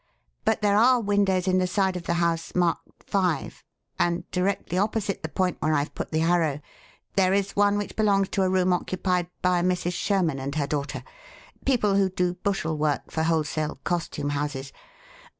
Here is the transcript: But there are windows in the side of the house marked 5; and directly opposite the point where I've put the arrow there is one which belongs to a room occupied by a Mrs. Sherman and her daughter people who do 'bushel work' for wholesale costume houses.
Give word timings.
But 0.45 0.63
there 0.63 0.77
are 0.77 0.99
windows 0.99 1.47
in 1.47 1.59
the 1.59 1.67
side 1.67 1.95
of 1.95 2.05
the 2.07 2.15
house 2.15 2.55
marked 2.55 3.03
5; 3.05 3.63
and 3.99 4.27
directly 4.31 4.75
opposite 4.75 5.21
the 5.21 5.29
point 5.29 5.57
where 5.59 5.75
I've 5.75 5.93
put 5.93 6.09
the 6.11 6.23
arrow 6.23 6.59
there 7.15 7.35
is 7.35 7.51
one 7.55 7.77
which 7.77 7.95
belongs 7.95 8.29
to 8.29 8.41
a 8.41 8.49
room 8.49 8.73
occupied 8.73 9.27
by 9.43 9.59
a 9.59 9.63
Mrs. 9.63 9.93
Sherman 9.93 10.39
and 10.39 10.55
her 10.55 10.65
daughter 10.65 11.03
people 11.67 11.93
who 11.97 12.09
do 12.09 12.33
'bushel 12.33 12.79
work' 12.79 13.11
for 13.11 13.21
wholesale 13.21 13.79
costume 13.83 14.29
houses. 14.29 14.73